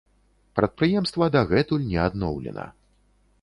[0.59, 2.67] Прадпрыемства дагэтуль не адноўлена.